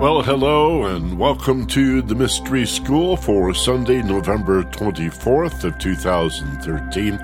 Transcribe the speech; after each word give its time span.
Well, 0.00 0.22
hello 0.22 0.84
and 0.84 1.18
welcome 1.18 1.66
to 1.66 2.02
the 2.02 2.14
Mystery 2.14 2.64
School 2.66 3.16
for 3.16 3.52
Sunday, 3.52 4.00
November 4.00 4.62
24th 4.62 5.64
of 5.64 5.76
2013. 5.78 7.16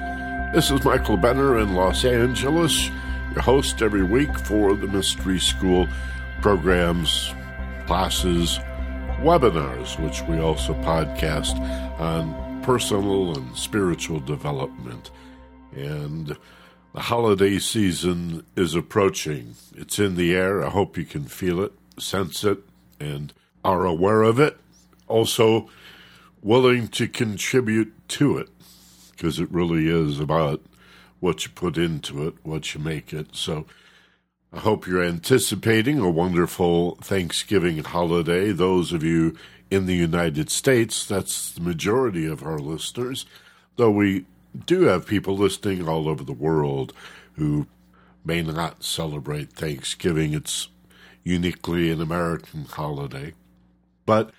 This 0.53 0.73
is 0.73 0.85
Michael 0.85 1.17
Benner 1.17 1.57
in 1.61 1.77
Los 1.77 2.05
Angeles, 2.05 2.91
your 3.33 3.43
host 3.43 3.81
every 3.81 4.03
week 4.03 4.37
for 4.41 4.75
the 4.75 4.89
Mystery 4.89 5.39
School 5.39 5.87
programs, 6.43 7.33
classes, 7.87 8.59
webinars, 9.21 9.97
which 10.05 10.23
we 10.23 10.41
also 10.41 10.75
podcast 10.83 11.57
on 12.01 12.61
personal 12.65 13.37
and 13.37 13.57
spiritual 13.57 14.19
development. 14.19 15.13
And 15.77 16.37
the 16.93 17.01
holiday 17.01 17.61
season 17.61 18.45
is 18.57 18.75
approaching. 18.75 19.55
It's 19.77 20.01
in 20.01 20.17
the 20.17 20.35
air. 20.35 20.65
I 20.65 20.71
hope 20.71 20.99
you 20.99 21.05
can 21.05 21.27
feel 21.27 21.61
it 21.61 21.73
sense 21.99 22.45
it 22.45 22.59
and 23.01 23.33
are 23.65 23.85
aware 23.85 24.23
of 24.23 24.39
it, 24.39 24.57
also 25.09 25.69
willing 26.43 26.89
to 26.89 27.09
contribute 27.09 27.93
to 28.09 28.37
it, 28.39 28.49
because 29.11 29.41
it 29.41 29.51
really 29.51 29.89
is 29.89 30.21
about 30.21 30.61
what 31.21 31.45
you 31.45 31.51
put 31.55 31.79
into 31.79 32.27
it, 32.27 32.35
what 32.43 32.75
you 32.75 32.81
make 32.81 33.13
it. 33.13 33.29
So 33.33 33.65
I 34.53 34.59
hope 34.61 34.87
you're 34.87 35.03
anticipating 35.03 35.99
a 35.99 36.11
wonderful 36.11 36.97
Thanksgiving 36.97 37.79
holiday. 37.79 38.53
Those 38.53 38.93
of 38.93 39.03
you 39.03 39.37
in 39.71 39.87
the 39.87 39.95
United 39.97 40.51
States, 40.51 41.07
that's 41.07 41.51
the 41.53 41.63
majority 41.63 42.27
of 42.27 42.45
our 42.45 42.59
listeners, 42.59 43.25
though 43.77 43.91
we 43.91 44.27
do 44.67 44.83
have 44.83 45.07
people 45.07 45.37
listening 45.37 45.89
all 45.89 46.09
over 46.09 46.23
the 46.23 46.33
world 46.33 46.93
who 47.37 47.67
may 48.25 48.43
not 48.43 48.85
celebrate 48.85 49.51
Thanksgiving. 49.53 50.35
It's 50.35 50.69
uniquely 51.25 51.91
an 51.91 52.01
American 52.01 52.67
holiday. 52.67 53.33
But 54.07 54.31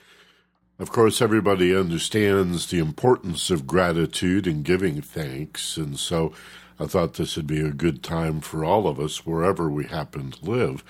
of 0.78 0.92
course, 0.92 1.22
everybody 1.22 1.76
understands 1.76 2.68
the 2.68 2.80
importance 2.80 3.50
of 3.50 3.68
gratitude 3.68 4.46
and 4.46 4.64
giving 4.64 5.02
thanks, 5.02 5.78
and 5.78 5.98
so 5.98 6.34
I 6.80 6.86
thought 6.86 7.14
this 7.14 7.38
would 7.38 7.48
be 7.48 7.62
a 7.62 7.72
good 7.72 8.04
time 8.04 8.42
for 8.42 8.66
all 8.66 8.88
of 8.88 9.00
us, 9.00 9.26
wherever 9.26 9.70
we 9.70 9.86
happen 9.86 10.32
to 10.32 10.46
live, 10.46 10.84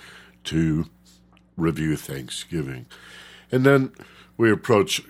to 0.44 0.86
review 1.56 1.96
Thanksgiving. 1.96 2.86
And 3.52 3.64
then 3.64 3.92
we 4.36 4.50
approach 4.50 5.02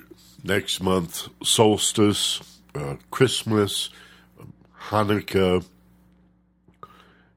next 0.45 0.83
month 0.83 1.29
solstice, 1.43 2.61
uh, 2.75 2.97
Christmas, 3.11 3.89
Hanukkah, 4.89 5.65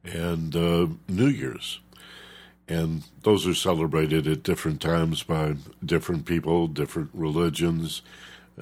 and 0.04 0.56
uh, 0.56 0.88
New 1.08 1.28
Year's 1.28 1.80
and 2.70 3.04
those 3.24 3.48
are 3.48 3.56
celebrated 3.56 4.28
at 4.28 4.44
different 4.44 4.80
times 4.80 5.24
by 5.24 5.56
different 5.84 6.26
people, 6.26 6.68
different 6.68 7.10
religions, 7.14 8.04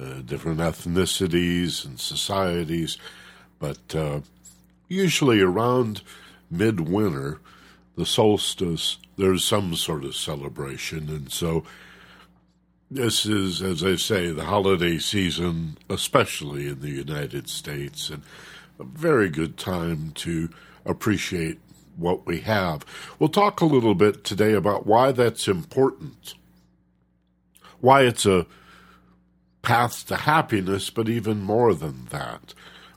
uh, 0.00 0.20
different 0.24 0.60
ethnicities 0.60 1.84
and 1.84 2.00
societies. 2.00 2.96
But 3.58 3.94
uh, 3.94 4.20
usually 4.88 5.40
around 5.40 6.02
midwinter, 6.50 7.40
the 7.96 8.06
solstice, 8.06 8.96
there's 9.16 9.44
some 9.44 9.74
sort 9.74 10.04
of 10.04 10.16
celebration. 10.16 11.10
And 11.10 11.30
so 11.30 11.64
this 12.90 13.26
is, 13.26 13.60
as 13.60 13.84
I 13.84 13.96
say, 13.96 14.30
the 14.32 14.46
holiday 14.46 14.98
season, 14.98 15.76
especially 15.90 16.68
in 16.68 16.80
the 16.80 16.90
United 16.90 17.50
States, 17.50 18.08
and 18.08 18.22
a 18.78 18.84
very 18.84 19.28
good 19.28 19.58
time 19.58 20.12
to 20.14 20.48
appreciate 20.86 21.58
what 21.98 22.26
we 22.26 22.40
have. 22.40 22.84
We'll 23.18 23.28
talk 23.28 23.60
a 23.60 23.66
little 23.66 23.94
bit 23.94 24.24
today 24.24 24.52
about 24.52 24.86
why 24.86 25.12
that's 25.12 25.48
important, 25.48 26.34
why 27.80 28.02
it's 28.02 28.24
a 28.24 28.46
path 29.62 30.06
to 30.06 30.16
happiness, 30.16 30.90
but 30.90 31.08
even 31.08 31.42
more 31.42 31.74
than 31.74 32.06
that, 32.10 32.54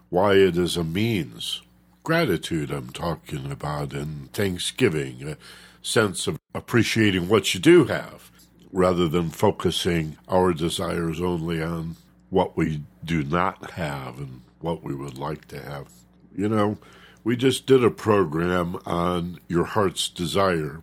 why 0.10 0.36
it 0.36 0.58
is 0.58 0.78
a 0.78 0.84
means. 0.84 1.62
Gratitude, 2.04 2.72
I'm 2.72 2.90
talking 2.90 3.52
about, 3.52 3.94
and 3.94 4.32
thanksgiving, 4.34 5.28
a 5.28 5.38
sense 5.82 6.28
of 6.28 6.40
appreciating 6.54 7.28
what 7.28 7.54
you 7.54 7.60
do 7.60 7.86
have, 7.86 8.32
rather 8.72 9.08
than 9.08 9.30
focusing 9.30 10.18
our 10.28 10.54
desires 10.54 11.20
only 11.20 11.62
on 11.62 11.96
what 12.30 12.56
we 12.56 12.82
do 13.04 13.24
not 13.24 13.72
have 13.72 14.18
and 14.18 14.42
what 14.62 14.84
we 14.84 14.96
would 14.96 15.18
like 15.18 15.48
to 15.50 15.60
have. 15.62 15.90
You 16.36 16.48
know, 16.48 16.78
we 17.24 17.36
just 17.36 17.66
did 17.66 17.84
a 17.84 17.92
program 17.92 18.80
on 18.86 19.40
your 19.48 19.66
heart's 19.66 20.10
desire, 20.10 20.82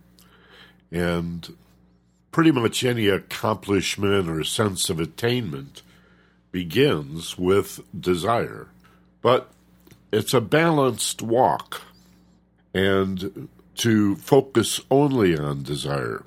and 0.91 1.57
pretty 2.31 2.53
much 2.53 2.85
any 2.85 3.09
accomplishment 3.09 4.29
or 4.29 4.45
sense 4.45 4.89
of 4.89 5.01
attainment 5.01 5.83
begins 6.53 7.37
with 7.37 7.81
desire. 7.99 8.69
But 9.21 9.51
it's 10.13 10.33
a 10.33 10.41
balanced 10.41 11.23
walk, 11.23 11.83
and 12.73 13.49
to 13.77 14.17
focus 14.17 14.81
only 14.91 15.37
on 15.37 15.63
desire 15.63 16.25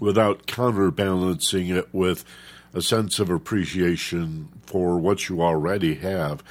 without 0.00 0.46
counterbalancing 0.46 1.68
it 1.68 1.92
with 1.92 2.24
a 2.72 2.82
sense 2.82 3.18
of 3.18 3.30
appreciation 3.30 4.48
for 4.66 4.98
what 4.98 5.28
you 5.28 5.42
already 5.42 5.96
have 5.96 6.42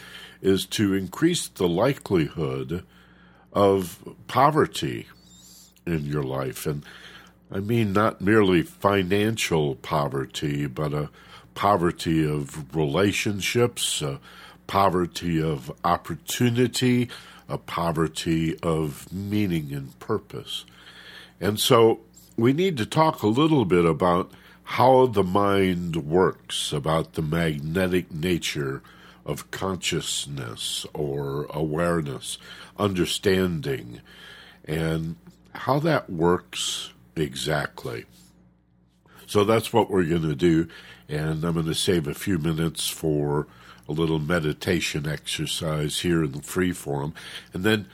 is 0.41 0.65
to 0.65 0.93
increase 0.93 1.47
the 1.47 1.67
likelihood 1.67 2.83
of 3.53 4.03
poverty 4.27 5.07
in 5.85 6.05
your 6.05 6.23
life. 6.23 6.65
And 6.65 6.83
I 7.51 7.59
mean 7.59 7.93
not 7.93 8.21
merely 8.21 8.61
financial 8.61 9.75
poverty, 9.75 10.67
but 10.67 10.93
a 10.93 11.09
poverty 11.55 12.27
of 12.27 12.75
relationships, 12.75 14.01
a 14.01 14.19
poverty 14.67 15.41
of 15.41 15.71
opportunity, 15.83 17.09
a 17.49 17.57
poverty 17.57 18.57
of 18.61 19.11
meaning 19.11 19.73
and 19.73 19.97
purpose. 19.99 20.65
And 21.39 21.59
so 21.59 22.01
we 22.35 22.53
need 22.53 22.77
to 22.77 22.85
talk 22.85 23.23
a 23.23 23.27
little 23.27 23.65
bit 23.65 23.85
about 23.85 24.31
how 24.63 25.05
the 25.07 25.23
mind 25.23 25.95
works, 25.95 26.73
about 26.73 27.13
the 27.13 27.21
magnetic 27.21 28.11
nature 28.11 28.83
of 29.27 29.51
consciousness 29.51 30.85
or 30.93 31.45
awareness, 31.49 32.37
understanding, 32.77 34.01
and 34.65 35.17
how 35.53 35.79
that 35.79 36.09
works 36.09 36.93
exactly. 37.15 38.05
So 39.27 39.43
that's 39.43 39.73
what 39.73 39.91
we're 39.91 40.05
going 40.05 40.21
to 40.21 40.35
do, 40.35 40.69
and 41.09 41.43
I'm 41.43 41.53
going 41.53 41.65
to 41.65 41.75
save 41.75 42.07
a 42.07 42.13
few 42.13 42.37
minutes 42.39 42.87
for 42.87 43.47
a 43.87 43.91
little 43.91 44.19
meditation 44.19 45.07
exercise 45.07 45.99
here 45.99 46.23
in 46.23 46.31
the 46.31 46.41
free 46.41 46.71
form, 46.71 47.13
and 47.53 47.63
then 47.63 47.87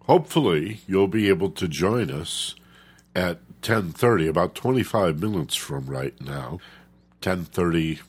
hopefully 0.00 0.80
you'll 0.86 1.08
be 1.08 1.28
able 1.28 1.50
to 1.50 1.68
join 1.68 2.10
us 2.10 2.54
at 3.14 3.40
10:30 3.60 4.28
about 4.28 4.54
25 4.54 5.20
minutes 5.20 5.54
from 5.54 5.86
right 5.86 6.18
now 6.20 6.58
10:30 7.20 8.00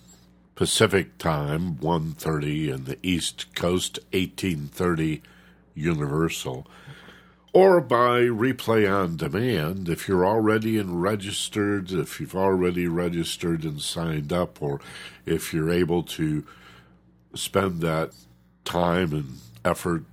Pacific 0.59 1.17
Time, 1.17 1.75
1.30 1.75 2.73
in 2.73 2.83
the 2.83 2.99
East 3.01 3.55
Coast, 3.55 3.97
18.30 4.11 5.21
Universal, 5.73 6.67
or 7.53 7.79
by 7.79 8.23
replay 8.23 8.93
on 8.93 9.15
demand 9.15 9.87
if 9.87 10.09
you're 10.09 10.25
already 10.25 10.77
in 10.77 10.99
registered, 10.99 11.93
if 11.93 12.19
you've 12.19 12.35
already 12.35 12.87
registered 12.87 13.63
and 13.63 13.81
signed 13.81 14.33
up, 14.33 14.61
or 14.61 14.81
if 15.25 15.53
you're 15.53 15.71
able 15.71 16.03
to 16.03 16.45
spend 17.33 17.79
that 17.79 18.11
time 18.65 19.13
and 19.13 19.37
effort, 19.63 20.03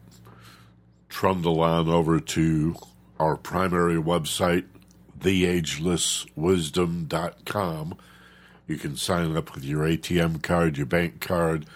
trundle 1.09 1.61
on 1.61 1.89
over 1.89 2.21
to 2.21 2.77
our 3.19 3.37
primary 3.37 3.97
website, 3.97 4.67
theagelesswisdom.com 5.19 7.99
you 8.67 8.77
can 8.77 8.97
sign 8.97 9.37
up 9.37 9.55
with 9.55 9.65
your 9.65 9.83
ATM 9.83 10.43
card, 10.43 10.77
your 10.77 10.87
bank 10.87 11.21
card, 11.21 11.67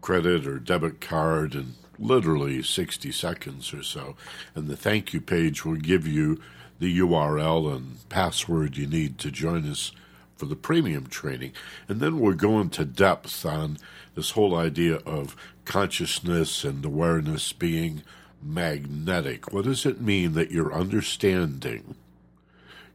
credit 0.00 0.46
or 0.46 0.58
debit 0.58 1.00
card 1.00 1.54
in 1.54 1.74
literally 1.98 2.62
60 2.62 3.12
seconds 3.12 3.72
or 3.72 3.82
so. 3.82 4.16
And 4.54 4.66
the 4.66 4.76
thank 4.76 5.12
you 5.14 5.20
page 5.20 5.64
will 5.64 5.76
give 5.76 6.06
you 6.06 6.40
the 6.80 6.98
URL 6.98 7.74
and 7.74 8.08
password 8.08 8.76
you 8.76 8.86
need 8.86 9.18
to 9.18 9.30
join 9.30 9.70
us 9.70 9.92
for 10.36 10.46
the 10.46 10.56
premium 10.56 11.06
training. 11.06 11.52
And 11.88 12.00
then 12.00 12.18
we're 12.18 12.34
going 12.34 12.70
to 12.70 12.84
depth 12.84 13.46
on 13.46 13.78
this 14.16 14.32
whole 14.32 14.56
idea 14.56 14.96
of 15.06 15.36
consciousness 15.64 16.64
and 16.64 16.84
awareness 16.84 17.52
being 17.52 18.02
magnetic. 18.42 19.52
What 19.52 19.64
does 19.64 19.86
it 19.86 20.00
mean 20.00 20.32
that 20.32 20.50
you're 20.50 20.74
understanding 20.74 21.94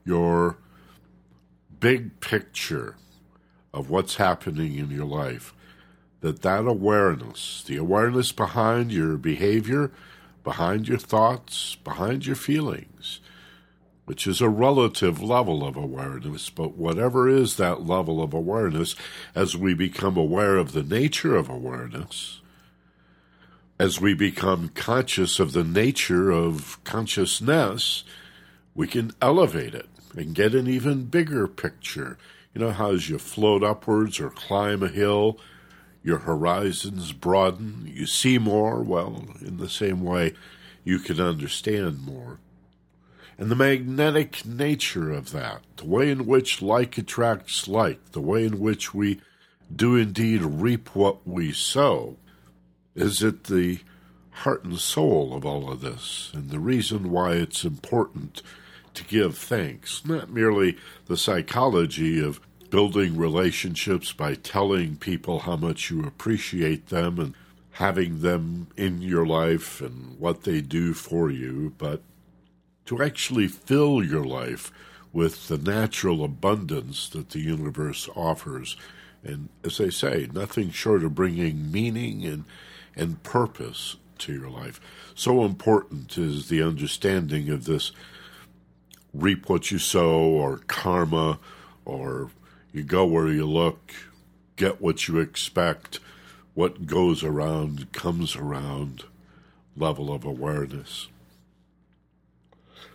your 0.04 0.58
big 1.80 2.20
picture 2.20 2.96
of 3.72 3.90
what's 3.90 4.16
happening 4.16 4.76
in 4.76 4.90
your 4.90 5.04
life, 5.04 5.54
that 6.20 6.42
that 6.42 6.66
awareness, 6.66 7.62
the 7.66 7.76
awareness 7.76 8.32
behind 8.32 8.92
your 8.92 9.16
behavior, 9.16 9.92
behind 10.42 10.88
your 10.88 10.98
thoughts, 10.98 11.76
behind 11.84 12.26
your 12.26 12.36
feelings, 12.36 13.20
which 14.06 14.26
is 14.26 14.40
a 14.40 14.48
relative 14.48 15.22
level 15.22 15.66
of 15.66 15.76
awareness. 15.76 16.48
But 16.48 16.76
whatever 16.76 17.28
is 17.28 17.56
that 17.56 17.86
level 17.86 18.22
of 18.22 18.32
awareness, 18.32 18.96
as 19.34 19.56
we 19.56 19.74
become 19.74 20.16
aware 20.16 20.56
of 20.56 20.72
the 20.72 20.82
nature 20.82 21.36
of 21.36 21.48
awareness, 21.48 22.40
as 23.78 24.00
we 24.00 24.14
become 24.14 24.70
conscious 24.70 25.38
of 25.38 25.52
the 25.52 25.64
nature 25.64 26.30
of 26.30 26.82
consciousness, 26.84 28.02
we 28.74 28.86
can 28.86 29.12
elevate 29.22 29.74
it 29.74 29.88
and 30.16 30.34
get 30.34 30.54
an 30.54 30.66
even 30.66 31.04
bigger 31.04 31.46
picture. 31.46 32.18
You 32.58 32.64
know 32.64 32.72
how 32.72 32.90
as 32.90 33.08
you 33.08 33.20
float 33.20 33.62
upwards 33.62 34.18
or 34.18 34.30
climb 34.30 34.82
a 34.82 34.88
hill, 34.88 35.38
your 36.02 36.18
horizons 36.18 37.12
broaden, 37.12 37.84
you 37.86 38.04
see 38.04 38.36
more? 38.36 38.82
Well, 38.82 39.26
in 39.40 39.58
the 39.58 39.68
same 39.68 40.02
way, 40.02 40.34
you 40.82 40.98
can 40.98 41.20
understand 41.20 42.04
more. 42.04 42.40
And 43.38 43.48
the 43.48 43.54
magnetic 43.54 44.44
nature 44.44 45.12
of 45.12 45.30
that, 45.30 45.60
the 45.76 45.86
way 45.86 46.10
in 46.10 46.26
which 46.26 46.60
like 46.60 46.98
attracts 46.98 47.68
like, 47.68 48.10
the 48.10 48.20
way 48.20 48.44
in 48.44 48.58
which 48.58 48.92
we 48.92 49.20
do 49.72 49.94
indeed 49.94 50.42
reap 50.42 50.96
what 50.96 51.24
we 51.24 51.52
sow, 51.52 52.16
is 52.96 53.22
at 53.22 53.44
the 53.44 53.78
heart 54.30 54.64
and 54.64 54.80
soul 54.80 55.32
of 55.32 55.46
all 55.46 55.70
of 55.70 55.80
this, 55.80 56.32
and 56.34 56.50
the 56.50 56.58
reason 56.58 57.12
why 57.12 57.34
it's 57.34 57.62
important 57.62 58.42
to 58.94 59.04
give 59.04 59.38
thanks, 59.38 60.04
not 60.04 60.28
merely 60.28 60.76
the 61.06 61.16
psychology 61.16 62.20
of 62.20 62.40
building 62.70 63.16
relationships 63.16 64.12
by 64.12 64.34
telling 64.34 64.96
people 64.96 65.40
how 65.40 65.56
much 65.56 65.90
you 65.90 66.04
appreciate 66.04 66.88
them 66.88 67.18
and 67.18 67.34
having 67.72 68.20
them 68.20 68.68
in 68.76 69.00
your 69.00 69.26
life 69.26 69.80
and 69.80 70.18
what 70.18 70.42
they 70.42 70.60
do 70.60 70.92
for 70.92 71.30
you, 71.30 71.72
but 71.78 72.02
to 72.84 73.02
actually 73.02 73.46
fill 73.46 74.02
your 74.02 74.24
life 74.24 74.72
with 75.12 75.48
the 75.48 75.58
natural 75.58 76.24
abundance 76.24 77.08
that 77.08 77.30
the 77.30 77.40
universe 77.40 78.08
offers. 78.14 78.76
And 79.22 79.48
as 79.64 79.80
I 79.80 79.88
say, 79.88 80.28
nothing 80.32 80.70
short 80.70 81.04
of 81.04 81.14
bringing 81.14 81.70
meaning 81.70 82.24
and, 82.24 82.44
and 82.96 83.22
purpose 83.22 83.96
to 84.18 84.32
your 84.32 84.50
life. 84.50 84.80
So 85.14 85.44
important 85.44 86.18
is 86.18 86.48
the 86.48 86.62
understanding 86.62 87.48
of 87.50 87.64
this 87.64 87.92
reap 89.14 89.48
what 89.48 89.70
you 89.70 89.78
sow 89.78 90.20
or 90.20 90.58
karma 90.66 91.38
or 91.84 92.30
you 92.78 92.84
go 92.84 93.04
where 93.04 93.26
you 93.26 93.44
look, 93.44 93.92
get 94.56 94.80
what 94.80 95.08
you 95.08 95.18
expect, 95.18 95.98
what 96.54 96.86
goes 96.86 97.24
around 97.24 97.92
comes 97.92 98.36
around 98.36 99.02
level 99.76 100.12
of 100.12 100.24
awareness. 100.24 101.08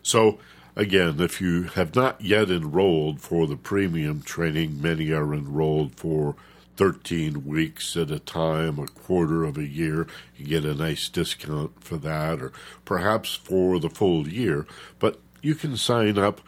So, 0.02 0.40
again, 0.76 1.20
if 1.20 1.42
you 1.42 1.64
have 1.64 1.96
not 1.96 2.22
yet 2.22 2.50
enrolled 2.50 3.22
for 3.22 3.46
the 3.46 3.58
premium 3.58 4.22
training, 4.22 4.82
many 4.82 5.12
are 5.12 5.34
enrolled 5.34 5.96
for 5.96 6.36
13 6.78 7.46
weeks 7.46 7.96
at 7.98 8.10
a 8.10 8.20
time, 8.20 8.80
a 8.80 8.88
quarter 8.88 9.44
of 9.44 9.58
a 9.58 9.68
year. 9.68 10.08
You 10.38 10.46
get 10.46 10.66
a 10.66 10.74
nice 10.74 11.10
discount 11.10 11.84
for 11.84 11.98
that, 11.98 12.42
or 12.42 12.54
perhaps 12.86 13.36
for 13.36 13.80
the 13.80 13.90
full 13.90 14.28
year. 14.28 14.66
But 14.98 15.20
you 15.42 15.56
can 15.56 15.76
sign 15.76 16.18
up 16.18 16.42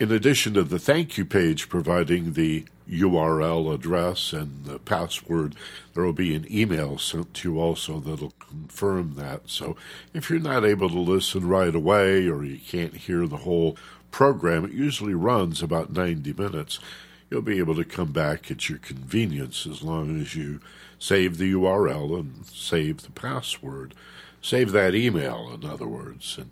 In 0.00 0.10
addition 0.10 0.54
to 0.54 0.64
the 0.64 0.78
thank 0.78 1.16
you 1.16 1.24
page 1.24 1.68
providing 1.68 2.32
the 2.32 2.64
URL 2.90 3.72
address 3.72 4.32
and 4.32 4.64
the 4.64 4.80
password, 4.80 5.54
there 5.94 6.02
will 6.02 6.12
be 6.12 6.34
an 6.34 6.46
email 6.50 6.98
sent 6.98 7.32
to 7.34 7.50
you 7.52 7.60
also 7.60 8.00
that'll 8.00 8.32
confirm 8.40 9.14
that. 9.14 9.42
So 9.46 9.76
if 10.12 10.28
you're 10.28 10.40
not 10.40 10.64
able 10.64 10.88
to 10.88 10.98
listen 10.98 11.46
right 11.46 11.74
away 11.74 12.26
or 12.26 12.44
you 12.44 12.58
can't 12.58 12.96
hear 12.96 13.28
the 13.28 13.38
whole 13.38 13.76
program, 14.10 14.64
it 14.64 14.72
usually 14.72 15.14
runs 15.14 15.62
about 15.62 15.92
90 15.92 16.32
minutes. 16.32 16.80
You'll 17.30 17.42
be 17.42 17.58
able 17.58 17.76
to 17.76 17.84
come 17.84 18.10
back 18.10 18.50
at 18.50 18.68
your 18.68 18.78
convenience 18.78 19.64
as 19.64 19.82
long 19.82 20.20
as 20.20 20.34
you 20.34 20.60
save 20.98 21.38
the 21.38 21.52
URL 21.52 22.18
and 22.18 22.46
save 22.46 23.02
the 23.02 23.12
password. 23.12 23.94
Save 24.40 24.72
that 24.72 24.94
email, 24.94 25.50
in 25.52 25.68
other 25.68 25.86
words. 25.86 26.38
And 26.38 26.50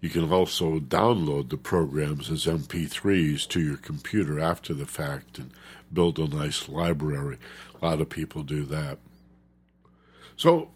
you 0.00 0.10
can 0.10 0.30
also 0.30 0.78
download 0.78 1.48
the 1.48 1.56
programs 1.56 2.30
as 2.30 2.46
MP3s 2.46 3.48
to 3.48 3.60
your 3.60 3.76
computer 3.76 4.38
after 4.38 4.74
the 4.74 4.86
fact 4.86 5.38
and 5.38 5.50
build 5.92 6.18
a 6.18 6.28
nice 6.28 6.68
library. 6.68 7.38
A 7.80 7.84
lot 7.84 8.00
of 8.00 8.10
people 8.10 8.42
do 8.42 8.64
that. 8.64 8.98
So, 10.36 10.70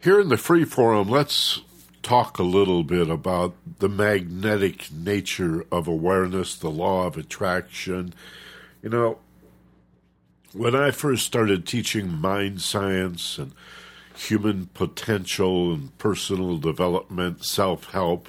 here 0.00 0.20
in 0.20 0.28
the 0.28 0.36
free 0.36 0.64
forum, 0.64 1.08
let's 1.08 1.60
talk 2.02 2.38
a 2.38 2.42
little 2.42 2.82
bit 2.82 3.08
about 3.08 3.54
the 3.78 3.88
magnetic 3.88 4.90
nature 4.92 5.64
of 5.70 5.86
awareness, 5.86 6.54
the 6.54 6.70
law 6.70 7.06
of 7.06 7.16
attraction. 7.16 8.14
You 8.82 8.90
know, 8.90 9.18
when 10.52 10.74
I 10.74 10.90
first 10.90 11.26
started 11.26 11.66
teaching 11.66 12.12
mind 12.12 12.62
science 12.62 13.38
and 13.38 13.52
human 14.20 14.66
potential 14.74 15.72
and 15.72 15.96
personal 15.98 16.58
development, 16.58 17.44
self 17.44 17.90
help, 17.92 18.28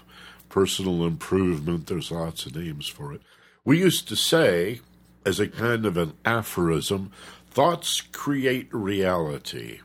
personal 0.50 1.06
improvement. 1.06 1.88
There's 1.88 2.12
lots 2.12 2.46
of 2.46 2.56
names 2.56 2.88
for 2.88 3.14
it. 3.14 3.22
We 3.66 3.80
used 3.80 4.08
to 4.08 4.16
say, 4.16 4.82
as 5.26 5.40
a 5.40 5.48
kind 5.48 5.86
of 5.86 5.98
an 5.98 6.14
aphorism, 6.26 7.12
thoughts 7.50 8.02
create 8.02 8.74
reality, 8.74 9.80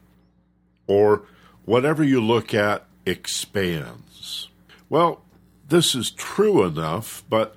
or 0.86 1.22
whatever 1.64 2.02
you 2.04 2.20
look 2.20 2.54
at 2.54 2.86
expands. 3.04 4.48
Well, 4.88 5.22
this 5.68 5.94
is 5.94 6.10
true 6.10 6.64
enough, 6.64 7.24
but 7.28 7.56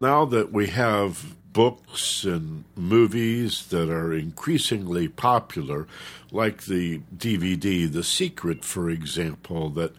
now 0.00 0.24
that 0.24 0.52
we 0.52 0.68
have 0.68 1.34
books 1.52 2.24
and 2.24 2.64
movies 2.76 3.66
that 3.68 3.90
are 3.90 4.12
increasingly 4.12 5.08
popular, 5.08 5.86
like 6.30 6.64
the 6.64 7.00
DVD 7.16 7.90
The 7.90 8.04
Secret, 8.04 8.64
for 8.64 8.90
example, 8.90 9.70
that, 9.70 9.94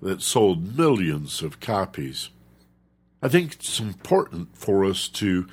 that 0.00 0.22
sold 0.22 0.76
millions 0.76 1.42
of 1.42 1.60
copies. 1.60 2.30
I 3.22 3.28
think 3.28 3.54
it's 3.54 3.80
important 3.80 4.56
for 4.56 4.84
us 4.84 5.08
to 5.08 5.46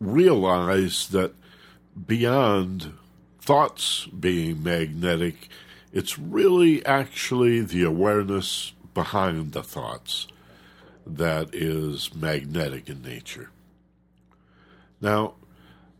realize 0.00 1.08
that 1.08 1.34
beyond 2.06 2.92
thoughts 3.40 4.06
being 4.06 4.62
magnetic, 4.62 5.48
it's 5.92 6.18
really 6.18 6.84
actually 6.84 7.60
the 7.60 7.82
awareness 7.84 8.72
behind 8.92 9.52
the 9.52 9.62
thoughts 9.62 10.26
that 11.06 11.54
is 11.54 12.14
magnetic 12.14 12.88
in 12.88 13.00
nature. 13.02 13.50
Now, 15.00 15.34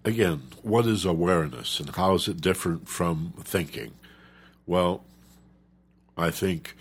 again, 0.04 0.42
what 0.62 0.86
is 0.86 1.04
awareness 1.04 1.80
and 1.80 1.94
how 1.94 2.14
is 2.14 2.28
it 2.28 2.40
different 2.40 2.88
from 2.88 3.34
thinking? 3.42 3.92
Well, 4.66 5.04
I 6.16 6.30
think 6.30 6.76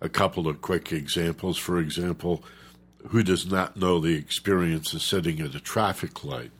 a 0.00 0.08
couple 0.08 0.48
of 0.48 0.60
quick 0.60 0.92
examples. 0.92 1.56
For 1.56 1.78
example, 1.78 2.44
who 3.08 3.22
does 3.22 3.50
not 3.50 3.76
know 3.76 3.98
the 3.98 4.14
experience 4.14 4.92
of 4.92 5.02
sitting 5.02 5.40
at 5.40 5.54
a 5.54 5.60
traffic 5.60 6.24
light 6.24 6.52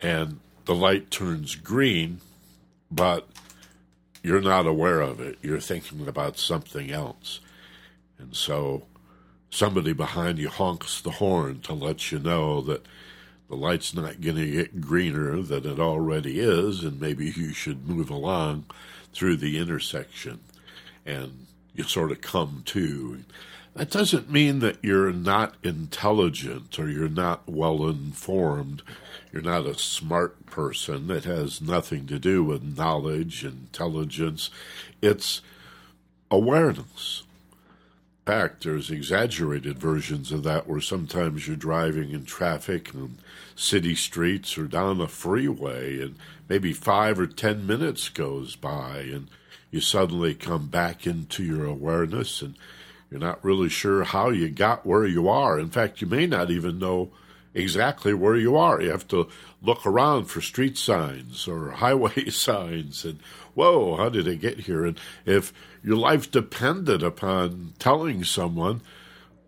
and 0.00 0.40
the 0.64 0.74
light 0.74 1.10
turns 1.10 1.54
green, 1.54 2.20
but 2.90 3.28
you're 4.22 4.40
not 4.40 4.66
aware 4.66 5.00
of 5.00 5.20
it. 5.20 5.38
You're 5.42 5.60
thinking 5.60 6.08
about 6.08 6.38
something 6.38 6.90
else. 6.90 7.40
And 8.18 8.34
so 8.34 8.84
somebody 9.50 9.92
behind 9.92 10.38
you 10.38 10.48
honks 10.48 11.00
the 11.00 11.12
horn 11.12 11.60
to 11.60 11.74
let 11.74 12.10
you 12.10 12.18
know 12.18 12.60
that 12.62 12.84
the 13.48 13.56
light's 13.56 13.94
not 13.94 14.20
going 14.20 14.36
to 14.36 14.50
get 14.50 14.80
greener 14.80 15.42
than 15.42 15.66
it 15.66 15.78
already 15.78 16.40
is, 16.40 16.82
and 16.82 17.00
maybe 17.00 17.26
you 17.26 17.52
should 17.52 17.88
move 17.88 18.10
along 18.10 18.64
through 19.12 19.36
the 19.36 19.58
intersection 19.58 20.40
and 21.06 21.46
you 21.74 21.84
sort 21.84 22.10
of 22.10 22.20
come 22.20 22.62
to. 22.66 23.20
That 23.74 23.90
doesn't 23.90 24.30
mean 24.30 24.60
that 24.60 24.78
you're 24.82 25.12
not 25.12 25.56
intelligent 25.62 26.78
or 26.78 26.88
you're 26.88 27.08
not 27.08 27.48
well 27.48 27.88
informed. 27.88 28.82
You're 29.32 29.42
not 29.42 29.66
a 29.66 29.76
smart 29.76 30.46
person. 30.46 31.10
It 31.10 31.24
has 31.24 31.60
nothing 31.60 32.06
to 32.06 32.20
do 32.20 32.44
with 32.44 32.76
knowledge, 32.78 33.44
intelligence. 33.44 34.48
It's 35.02 35.40
awareness. 36.30 37.24
Fact, 38.24 38.64
there's 38.64 38.90
exaggerated 38.90 39.78
versions 39.78 40.32
of 40.32 40.42
that 40.44 40.66
where 40.66 40.80
sometimes 40.80 41.46
you're 41.46 41.56
driving 41.56 42.10
in 42.10 42.24
traffic 42.24 42.92
and 42.94 43.18
city 43.54 43.94
streets 43.94 44.56
or 44.56 44.64
down 44.64 45.00
a 45.00 45.08
freeway 45.08 46.00
and 46.00 46.16
maybe 46.48 46.72
five 46.72 47.18
or 47.18 47.26
ten 47.26 47.66
minutes 47.66 48.08
goes 48.08 48.56
by 48.56 49.00
and 49.00 49.28
you 49.70 49.80
suddenly 49.80 50.34
come 50.34 50.68
back 50.68 51.06
into 51.06 51.42
your 51.42 51.64
awareness 51.64 52.40
and 52.40 52.54
you're 53.10 53.20
not 53.20 53.44
really 53.44 53.68
sure 53.68 54.04
how 54.04 54.30
you 54.30 54.48
got 54.48 54.86
where 54.86 55.06
you 55.06 55.28
are. 55.28 55.58
In 55.58 55.70
fact, 55.70 56.00
you 56.00 56.06
may 56.06 56.26
not 56.26 56.50
even 56.50 56.78
know 56.78 57.10
exactly 57.54 58.12
where 58.12 58.36
you 58.36 58.56
are. 58.56 58.80
You 58.80 58.90
have 58.90 59.08
to 59.08 59.28
look 59.62 59.86
around 59.86 60.26
for 60.26 60.40
street 60.40 60.76
signs 60.76 61.48
or 61.48 61.70
highway 61.82 62.28
signs 62.30 63.04
and, 63.04 63.20
whoa, 63.54 63.96
how 63.96 64.08
did 64.08 64.28
I 64.28 64.34
get 64.34 64.60
here? 64.60 64.84
And 64.84 64.98
if 65.24 65.52
your 65.82 65.96
life 65.96 66.30
depended 66.30 67.02
upon 67.02 67.74
telling 67.78 68.24
someone 68.24 68.82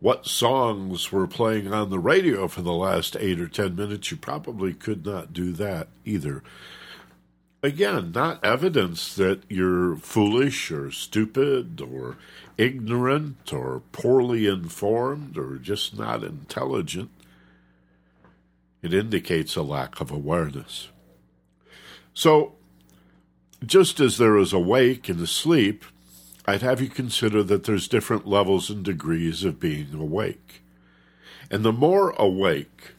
what 0.00 0.26
songs 0.26 1.10
were 1.10 1.26
playing 1.26 1.72
on 1.72 1.90
the 1.90 1.98
radio 1.98 2.46
for 2.48 2.62
the 2.62 2.72
last 2.72 3.16
eight 3.18 3.40
or 3.40 3.48
ten 3.48 3.75
minutes, 3.75 4.10
you 4.10 4.16
probably 4.16 4.72
could 4.72 5.04
not 5.04 5.32
do 5.32 5.52
that 5.52 5.88
either. 6.04 6.42
Again, 7.62 8.12
not 8.12 8.44
evidence 8.44 9.14
that 9.14 9.42
you're 9.48 9.96
foolish 9.96 10.70
or 10.70 10.92
stupid 10.92 11.80
or 11.80 12.16
ignorant 12.58 13.52
or 13.52 13.82
poorly 13.92 14.46
informed 14.46 15.36
or 15.36 15.56
just 15.56 15.98
not 15.98 16.22
intelligent. 16.22 17.10
It 18.86 18.94
indicates 18.94 19.56
a 19.56 19.62
lack 19.62 20.00
of 20.00 20.10
awareness. 20.10 20.88
So, 22.14 22.54
just 23.64 24.00
as 24.00 24.16
there 24.16 24.38
is 24.38 24.52
awake 24.52 25.08
and 25.08 25.20
asleep, 25.20 25.84
I'd 26.46 26.62
have 26.62 26.80
you 26.80 26.88
consider 26.88 27.42
that 27.42 27.64
there's 27.64 27.88
different 27.88 28.26
levels 28.26 28.70
and 28.70 28.84
degrees 28.84 29.44
of 29.44 29.58
being 29.58 29.92
awake. 29.92 30.62
And 31.50 31.64
the 31.64 31.72
more 31.72 32.10
awake 32.10 32.92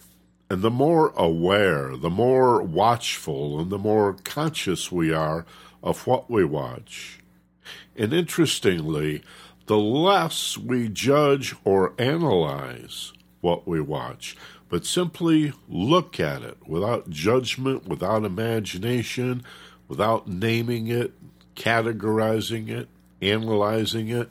and 0.49 0.61
the 0.61 0.71
more 0.71 1.09
aware, 1.15 1.97
the 1.97 2.09
more 2.09 2.61
watchful, 2.61 3.59
and 3.59 3.69
the 3.69 3.77
more 3.77 4.13
conscious 4.23 4.91
we 4.91 5.13
are 5.13 5.45
of 5.83 6.07
what 6.07 6.29
we 6.29 6.43
watch. 6.45 7.19
And 7.97 8.13
interestingly, 8.13 9.23
the 9.65 9.77
less 9.77 10.57
we 10.57 10.87
judge 10.87 11.53
or 11.65 11.93
analyze 11.97 13.11
what 13.41 13.67
we 13.67 13.81
watch, 13.81 14.37
but 14.69 14.85
simply 14.85 15.53
look 15.69 16.19
at 16.19 16.41
it 16.41 16.57
without 16.67 17.09
judgment, 17.09 17.87
without 17.87 18.25
imagination, 18.25 19.43
without 19.87 20.27
naming 20.27 20.87
it, 20.87 21.13
categorizing 21.55 22.69
it, 22.69 22.89
analyzing 23.21 24.09
it, 24.09 24.29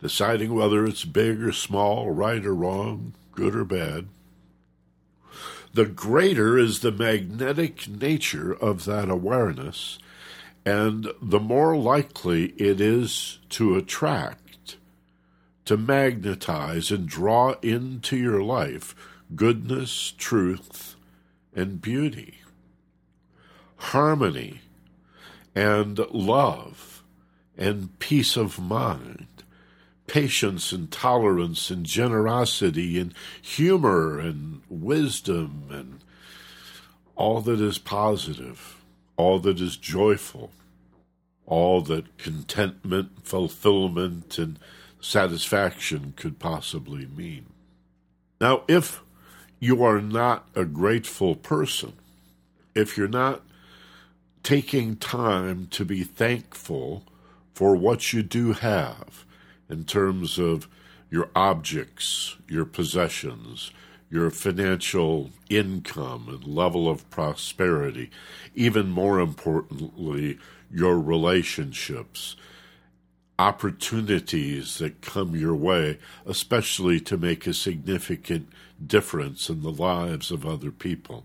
deciding 0.00 0.54
whether 0.54 0.84
it's 0.84 1.04
big 1.04 1.42
or 1.42 1.52
small, 1.52 2.10
right 2.10 2.44
or 2.44 2.54
wrong, 2.54 3.14
good 3.32 3.54
or 3.54 3.64
bad. 3.64 4.08
The 5.72 5.86
greater 5.86 6.58
is 6.58 6.80
the 6.80 6.92
magnetic 6.92 7.88
nature 7.88 8.52
of 8.52 8.84
that 8.84 9.08
awareness, 9.08 9.98
and 10.64 11.08
the 11.20 11.40
more 11.40 11.76
likely 11.76 12.46
it 12.56 12.80
is 12.80 13.38
to 13.50 13.76
attract, 13.76 14.76
to 15.64 15.76
magnetize, 15.76 16.90
and 16.90 17.08
draw 17.08 17.54
into 17.62 18.16
your 18.16 18.42
life 18.42 18.94
goodness, 19.36 20.12
truth, 20.16 20.96
and 21.54 21.80
beauty, 21.80 22.40
harmony, 23.76 24.60
and 25.54 25.98
love 26.10 27.02
and 27.56 27.98
peace 27.98 28.36
of 28.36 28.58
mind, 28.58 29.28
patience 30.06 30.72
and 30.72 30.90
tolerance 30.90 31.70
and 31.70 31.86
generosity 31.86 32.98
and 32.98 33.14
humor 33.40 34.18
and 34.18 34.62
wisdom 34.68 35.66
and 35.70 36.00
all 37.16 37.40
that 37.40 37.60
is 37.60 37.78
positive, 37.78 38.82
all 39.16 39.38
that 39.38 39.60
is 39.60 39.76
joyful, 39.76 40.50
all 41.46 41.80
that 41.82 42.18
contentment, 42.18 43.24
fulfillment, 43.24 44.36
and 44.38 44.58
satisfaction 45.00 46.12
could 46.16 46.38
possibly 46.38 47.06
mean. 47.06 47.46
Now, 48.40 48.64
if 48.66 49.03
you 49.64 49.82
are 49.82 50.02
not 50.02 50.46
a 50.54 50.62
grateful 50.66 51.34
person, 51.34 51.94
if 52.74 52.98
you're 52.98 53.08
not 53.08 53.40
taking 54.42 54.94
time 54.94 55.66
to 55.70 55.86
be 55.86 56.04
thankful 56.04 57.02
for 57.54 57.74
what 57.74 58.12
you 58.12 58.22
do 58.22 58.52
have 58.52 59.24
in 59.70 59.82
terms 59.84 60.38
of 60.38 60.68
your 61.10 61.30
objects, 61.34 62.36
your 62.46 62.66
possessions, 62.66 63.70
your 64.10 64.28
financial 64.28 65.30
income 65.48 66.26
and 66.28 66.46
level 66.46 66.86
of 66.86 67.08
prosperity, 67.08 68.10
even 68.54 68.90
more 68.90 69.18
importantly, 69.18 70.38
your 70.70 71.00
relationships, 71.00 72.36
opportunities 73.38 74.76
that 74.76 75.00
come 75.00 75.34
your 75.34 75.54
way, 75.54 75.98
especially 76.26 77.00
to 77.00 77.16
make 77.16 77.46
a 77.46 77.54
significant 77.54 78.46
difference 78.84 79.48
in 79.48 79.62
the 79.62 79.72
lives 79.72 80.30
of 80.30 80.46
other 80.46 80.70
people. 80.70 81.24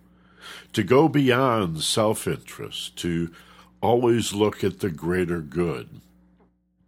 To 0.73 0.83
go 0.83 1.07
beyond 1.07 1.81
self 1.81 2.27
interest, 2.27 2.95
to 2.97 3.31
always 3.81 4.33
look 4.33 4.63
at 4.63 4.79
the 4.79 4.89
greater 4.89 5.39
good 5.39 6.01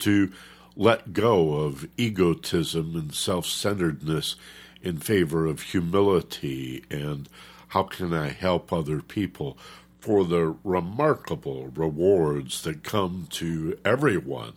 to 0.02 0.32
let 0.76 1.14
go 1.14 1.54
of 1.54 1.88
egotism 1.98 2.96
and 2.96 3.14
self 3.14 3.46
centeredness 3.46 4.36
in 4.82 4.98
favor 4.98 5.46
of 5.46 5.62
humility 5.62 6.84
and 6.90 7.30
how 7.70 7.84
can 7.84 8.14
I 8.14 8.30
help 8.30 8.74
other 8.74 9.02
people 9.02 9.58
for 10.00 10.26
the 10.26 10.56
remarkable 10.64 11.68
rewards 11.68 12.64
that 12.64 12.84
come 12.84 13.28
to 13.30 13.78
everyone 13.86 14.54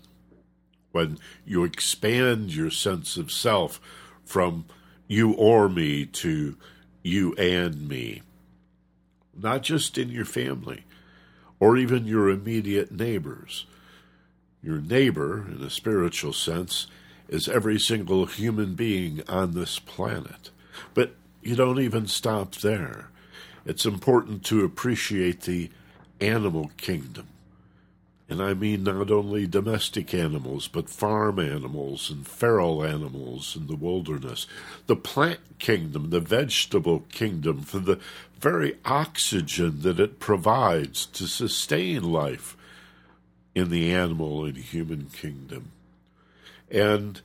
when 0.93 1.19
you 1.45 1.63
expand 1.63 2.55
your 2.55 2.71
sense 2.71 3.17
of 3.17 3.31
self 3.31 3.81
from 4.25 4.65
you 5.07 5.33
or 5.33 5.69
me 5.69 6.07
to 6.07 6.57
you 7.03 7.35
and 7.35 7.89
me. 7.89 8.23
Not 9.37 9.63
just 9.63 9.99
in 9.99 10.09
your 10.11 10.25
family 10.25 10.85
or 11.61 11.77
even 11.77 12.07
your 12.07 12.31
immediate 12.31 12.93
neighbors 12.93 13.67
your 14.65 14.81
neighbor, 14.81 15.47
in 15.47 15.63
a 15.63 15.69
spiritual 15.69 16.33
sense, 16.33 16.87
is 17.29 17.49
every 17.49 17.79
single 17.79 18.25
human 18.25 18.75
being 18.75 19.23
on 19.29 19.53
this 19.53 19.79
planet. 19.79 20.51
But 20.95 21.15
you 21.43 21.55
don't 21.55 21.81
even 21.81 22.07
stop 22.07 22.55
there. 22.57 23.11
It's 23.67 23.85
important 23.85 24.45
to 24.47 24.65
appreciate 24.65 25.43
the 25.43 25.71
animal 26.21 26.71
kingdom. 26.79 27.29
And 28.29 28.43
I 28.43 28.55
mean 28.55 28.85
not 28.85 29.11
only 29.11 29.47
domestic 29.47 30.15
animals, 30.15 30.67
but 30.67 30.89
farm 30.89 31.39
animals 31.39 32.11
and 32.11 32.27
feral 32.27 32.83
animals 32.83 33.55
in 33.55 33.67
the 33.67 33.77
wilderness. 33.77 34.47
The 34.87 34.97
plant 34.97 35.41
kingdom, 35.59 36.09
the 36.09 36.21
vegetable 36.21 37.01
kingdom, 37.13 37.61
for 37.61 37.81
the 37.81 38.01
very 38.41 38.79
oxygen 38.85 39.83
that 39.83 40.01
it 40.01 40.21
provides 40.21 41.05
to 41.07 41.27
sustain 41.27 42.03
life 42.03 42.57
in 43.55 43.71
the 43.71 43.93
animal 43.93 44.45
and 44.45 44.57
human 44.57 45.11
kingdom. 45.11 45.71
And 46.71 47.21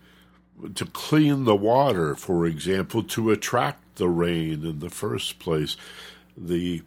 to 0.76 0.86
clean 0.86 1.46
the 1.46 1.56
water, 1.56 2.16
for 2.16 2.46
example, 2.46 3.04
to 3.04 3.32
attract 3.32 3.96
the 3.96 4.10
rain 4.10 4.66
in 4.66 4.80
the 4.80 4.90
first 4.90 5.40
place, 5.40 5.78
the 6.38 6.82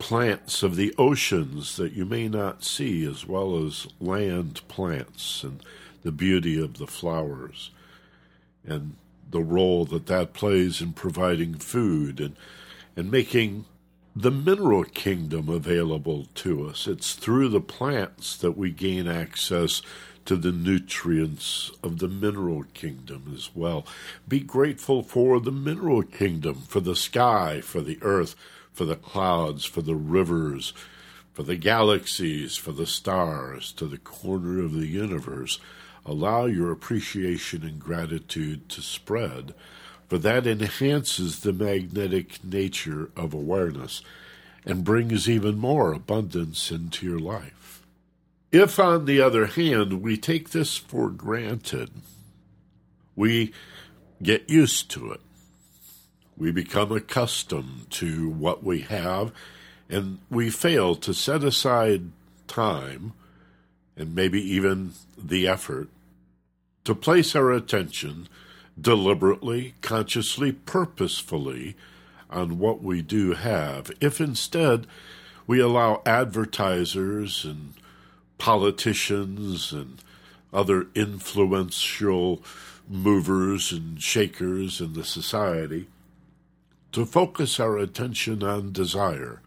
plants 0.00 0.64
of 0.64 0.74
the 0.74 0.92
oceans 0.98 1.76
that 1.76 1.92
you 1.92 2.04
may 2.04 2.26
not 2.26 2.64
see, 2.64 3.04
as 3.04 3.26
well 3.26 3.64
as 3.64 3.86
land 4.00 4.66
plants 4.66 5.44
and 5.44 5.62
the 6.02 6.10
beauty 6.10 6.60
of 6.60 6.78
the 6.78 6.86
flowers, 6.86 7.70
and 8.66 8.96
the 9.30 9.42
role 9.42 9.84
that 9.84 10.06
that 10.06 10.32
plays 10.32 10.80
in 10.80 10.92
providing 10.92 11.54
food 11.54 12.18
and, 12.18 12.34
and 12.96 13.10
making 13.10 13.66
the 14.16 14.30
mineral 14.30 14.82
kingdom 14.82 15.48
available 15.48 16.26
to 16.34 16.66
us. 16.66 16.88
It's 16.88 17.14
through 17.14 17.50
the 17.50 17.60
plants 17.60 18.36
that 18.38 18.56
we 18.56 18.70
gain 18.70 19.06
access 19.06 19.82
to 20.24 20.36
the 20.36 20.52
nutrients 20.52 21.70
of 21.82 21.98
the 21.98 22.08
mineral 22.08 22.64
kingdom 22.74 23.32
as 23.34 23.50
well. 23.54 23.86
Be 24.26 24.40
grateful 24.40 25.02
for 25.02 25.40
the 25.40 25.52
mineral 25.52 26.02
kingdom, 26.02 26.62
for 26.66 26.80
the 26.80 26.96
sky, 26.96 27.60
for 27.60 27.80
the 27.80 27.98
earth, 28.02 28.34
for 28.72 28.84
the 28.84 28.96
clouds, 28.96 29.64
for 29.64 29.82
the 29.82 29.94
rivers, 29.94 30.72
for 31.32 31.42
the 31.42 31.56
galaxies, 31.56 32.56
for 32.56 32.72
the 32.72 32.86
stars, 32.86 33.72
to 33.72 33.86
the 33.86 33.98
corner 33.98 34.60
of 34.60 34.72
the 34.72 34.86
universe. 34.86 35.60
Allow 36.06 36.46
your 36.46 36.70
appreciation 36.70 37.62
and 37.62 37.78
gratitude 37.78 38.68
to 38.70 38.82
spread 38.82 39.54
for 40.10 40.18
that 40.18 40.44
enhances 40.44 41.38
the 41.38 41.52
magnetic 41.52 42.42
nature 42.42 43.12
of 43.16 43.32
awareness 43.32 44.02
and 44.66 44.82
brings 44.82 45.30
even 45.30 45.56
more 45.56 45.92
abundance 45.92 46.72
into 46.72 47.06
your 47.06 47.20
life. 47.20 47.86
If, 48.50 48.80
on 48.80 49.04
the 49.04 49.20
other 49.20 49.46
hand, 49.46 50.02
we 50.02 50.16
take 50.16 50.50
this 50.50 50.76
for 50.76 51.10
granted, 51.10 51.90
we 53.14 53.52
get 54.20 54.50
used 54.50 54.90
to 54.90 55.12
it. 55.12 55.20
We 56.40 56.52
become 56.52 56.90
accustomed 56.90 57.90
to 57.90 58.30
what 58.30 58.64
we 58.64 58.80
have, 58.80 59.30
and 59.90 60.20
we 60.30 60.48
fail 60.48 60.94
to 60.94 61.12
set 61.12 61.44
aside 61.44 62.12
time 62.48 63.12
and 63.94 64.14
maybe 64.14 64.40
even 64.40 64.92
the 65.18 65.46
effort 65.46 65.90
to 66.84 66.94
place 66.94 67.36
our 67.36 67.52
attention 67.52 68.26
deliberately, 68.80 69.74
consciously, 69.82 70.52
purposefully 70.52 71.76
on 72.30 72.58
what 72.58 72.82
we 72.82 73.02
do 73.02 73.34
have. 73.34 73.92
If 74.00 74.18
instead 74.18 74.86
we 75.46 75.60
allow 75.60 76.00
advertisers 76.06 77.44
and 77.44 77.74
politicians 78.38 79.74
and 79.74 79.98
other 80.54 80.86
influential 80.94 82.42
movers 82.88 83.72
and 83.72 84.00
shakers 84.00 84.80
in 84.80 84.94
the 84.94 85.04
society 85.04 85.86
to 86.92 87.06
focus 87.06 87.60
our 87.60 87.78
attention 87.78 88.42
on 88.42 88.72
desire, 88.72 89.40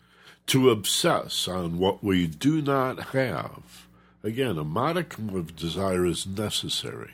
to 0.48 0.70
obsess 0.70 1.48
on 1.48 1.78
what 1.78 2.04
we 2.04 2.28
do 2.28 2.62
not 2.62 3.10
have. 3.10 3.88
Again, 4.24 4.58
a 4.58 4.64
modicum 4.64 5.36
of 5.36 5.56
desire 5.56 6.06
is 6.06 6.26
necessary 6.26 7.12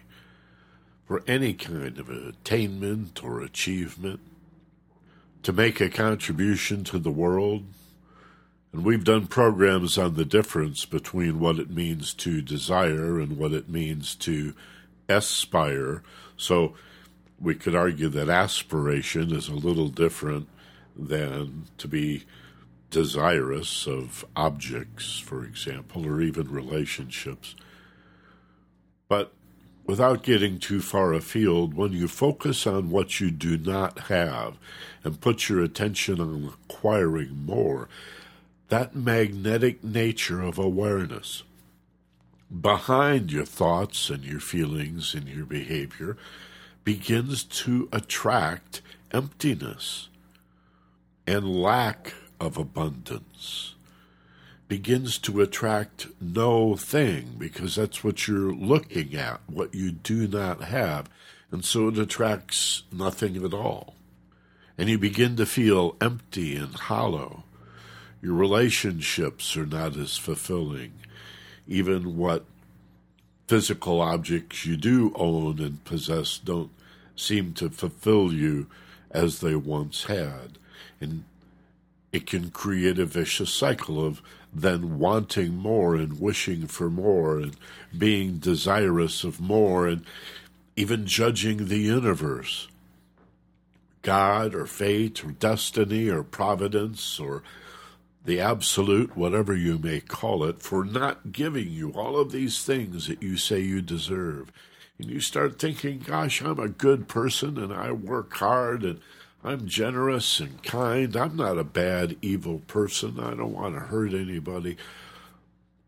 for 1.08 1.24
any 1.28 1.54
kind 1.54 1.98
of 1.98 2.10
attainment 2.10 3.24
or 3.24 3.42
achievement, 3.42 4.20
to 5.42 5.52
make 5.52 5.82
a 5.82 5.90
contribution 5.90 6.84
to 6.84 7.00
the 7.00 7.10
world. 7.10 7.64
And 8.72 8.86
we've 8.86 9.04
done 9.04 9.26
programs 9.26 9.98
on 9.98 10.14
the 10.14 10.26
difference 10.26 10.86
between 10.86 11.40
what 11.40 11.58
it 11.58 11.72
means 11.72 12.14
to 12.16 12.44
desire 12.44 13.20
and 13.20 13.38
what 13.38 13.54
it 13.54 13.68
means 13.68 14.14
to 14.16 14.54
aspire. 15.08 16.04
So 16.38 16.76
we 17.42 17.56
could 17.56 17.76
argue 17.76 18.10
that 18.10 18.30
aspiration 18.30 19.34
is 19.34 19.48
a 19.48 19.54
little 19.54 19.90
different 19.90 20.48
than 20.96 21.66
to 21.78 21.88
be 21.88 22.26
desirous 22.90 23.88
of 23.88 24.26
objects, 24.36 25.20
for 25.20 25.46
example, 25.46 26.06
or 26.06 26.22
even 26.22 26.52
relationships. 26.52 27.56
But 29.08 29.32
without 29.86 30.24
getting 30.24 30.60
too 30.60 30.82
far 30.82 31.14
afield, 31.14 31.74
when 31.74 31.94
you 31.94 32.08
focus 32.08 32.68
on 32.68 32.90
what 32.90 33.20
you 33.20 33.32
do 33.32 33.58
not 33.58 34.00
have 34.02 34.58
and 35.04 35.22
put 35.22 35.48
your 35.48 35.64
attention 35.64 36.20
on 36.20 36.54
acquiring 36.70 37.46
more, 37.46 37.88
that 38.68 38.96
magnetic 38.96 39.84
nature 39.84 40.42
of 40.42 40.60
awareness 40.60 41.44
behind 42.62 43.32
your 43.32 43.46
thoughts 43.46 44.10
and 44.10 44.24
your 44.24 44.40
feelings 44.40 45.14
and 45.14 45.28
your 45.28 45.46
behavior 45.46 46.18
begins 46.90 47.44
to 47.44 47.88
attract 47.92 48.82
emptiness 49.12 50.10
and 51.28 51.62
lack 51.62 52.16
of 52.40 52.58
abundance 52.58 53.76
begins 54.68 55.20
to 55.20 55.40
attract 55.40 56.08
no 56.20 56.76
thing 56.76 57.36
because 57.38 57.76
that's 57.76 58.04
what 58.04 58.28
you're 58.28 58.52
looking 58.52 59.14
at, 59.16 59.40
what 59.46 59.76
you 59.76 59.92
do 59.92 60.28
not 60.28 60.64
have. 60.64 61.08
And 61.52 61.64
so 61.64 61.90
it 61.90 62.00
attracts 62.00 62.82
nothing 62.92 63.36
at 63.46 63.54
all. 63.54 63.94
And 64.76 64.90
you 64.90 64.98
begin 64.98 65.36
to 65.36 65.46
feel 65.46 65.96
empty 66.02 66.56
and 66.56 66.74
hollow. 66.74 67.44
Your 68.20 68.34
relationships 68.34 69.56
are 69.56 69.68
not 69.68 69.96
as 69.96 70.18
fulfilling. 70.18 70.94
Even 71.68 72.18
what 72.18 72.46
physical 73.48 74.02
objects 74.02 74.66
you 74.66 74.76
do 74.76 75.14
own 75.14 75.60
and 75.60 75.86
possess 75.86 76.40
don't 76.40 76.72
seem 77.20 77.54
to 77.54 77.70
fulfill 77.70 78.34
you 78.34 78.68
as 79.12 79.40
they 79.40 79.56
once 79.56 80.06
had. 80.06 80.58
And 81.02 81.24
it 82.12 82.26
can 82.26 82.52
create 82.52 83.00
a 83.00 83.06
vicious 83.06 83.54
cycle 83.54 84.04
of 84.04 84.22
then 84.54 84.98
wanting 84.98 85.56
more 85.56 85.96
and 85.96 86.20
wishing 86.20 86.66
for 86.68 86.90
more 86.90 87.38
and 87.38 87.56
being 87.96 88.38
desirous 88.38 89.24
of 89.24 89.40
more 89.40 89.88
and 89.88 90.04
even 90.76 91.06
judging 91.06 91.68
the 91.68 91.78
universe. 91.78 92.68
God 94.02 94.56
or 94.56 94.66
fate 94.66 95.24
or 95.24 95.32
destiny 95.32 96.08
or 96.08 96.24
providence 96.24 97.20
or 97.20 97.44
the 98.26 98.40
absolute, 98.40 99.16
whatever 99.16 99.56
you 99.56 99.78
may 99.78 100.00
call 100.00 100.44
it, 100.44 100.62
for 100.62 100.84
not 100.84 101.32
giving 101.32 101.70
you 101.70 101.92
all 101.92 102.20
of 102.20 102.32
these 102.32 102.64
things 102.64 103.08
that 103.08 103.22
you 103.22 103.38
say 103.38 103.60
you 103.60 103.82
deserve 103.82 104.52
and 105.00 105.10
you 105.10 105.22
start 105.22 105.58
thinking, 105.58 106.00
gosh, 106.00 106.42
I'm 106.42 106.60
a 106.60 106.68
good 106.68 107.08
person 107.08 107.58
and 107.58 107.74
I 107.74 107.92
work 107.92 108.34
hard 108.36 108.84
and 108.84 109.00
I'm 109.44 109.66
generous 109.66 110.42
and 110.42 110.62
kind. 110.62 111.16
I'm 111.16 111.38
not 111.38 111.58
a 111.58 111.64
bad, 111.64 112.18
evil 112.22 112.60
person. 112.68 113.18
I 113.18 113.34
don't 113.34 113.54
want 113.54 113.76
to 113.76 113.80
hurt 113.80 114.14
anybody. 114.14 114.76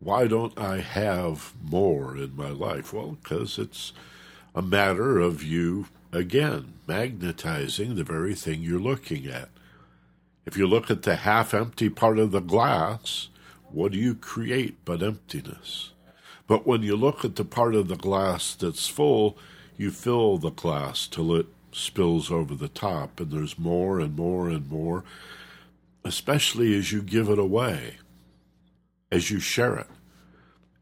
Why 0.00 0.26
don't 0.26 0.58
I 0.58 0.78
have 0.78 1.52
more 1.62 2.16
in 2.16 2.34
my 2.34 2.48
life? 2.48 2.94
Well, 2.94 3.18
because 3.22 3.58
it's 3.58 3.92
a 4.54 4.62
matter 4.62 5.20
of 5.20 5.42
you, 5.42 5.86
again, 6.10 6.74
magnetizing 6.88 7.94
the 7.94 8.04
very 8.04 8.34
thing 8.34 8.62
you're 8.62 8.80
looking 8.80 9.26
at. 9.26 9.50
If 10.46 10.56
you 10.56 10.66
look 10.66 10.90
at 10.90 11.02
the 11.02 11.16
half 11.16 11.52
empty 11.52 11.90
part 11.90 12.18
of 12.18 12.30
the 12.32 12.40
glass, 12.40 13.28
what 13.70 13.92
do 13.92 13.98
you 13.98 14.14
create 14.14 14.78
but 14.84 15.02
emptiness? 15.02 15.91
But 16.52 16.66
when 16.66 16.82
you 16.82 16.96
look 16.96 17.24
at 17.24 17.36
the 17.36 17.46
part 17.46 17.74
of 17.74 17.88
the 17.88 17.96
glass 17.96 18.54
that's 18.54 18.86
full, 18.86 19.38
you 19.78 19.90
fill 19.90 20.36
the 20.36 20.50
glass 20.50 21.06
till 21.06 21.34
it 21.34 21.46
spills 21.72 22.30
over 22.30 22.54
the 22.54 22.68
top, 22.68 23.18
and 23.20 23.30
there's 23.30 23.58
more 23.58 23.98
and 23.98 24.14
more 24.14 24.50
and 24.50 24.68
more, 24.68 25.02
especially 26.04 26.76
as 26.76 26.92
you 26.92 27.00
give 27.00 27.30
it 27.30 27.38
away, 27.38 27.96
as 29.10 29.30
you 29.30 29.40
share 29.40 29.76
it, 29.76 29.86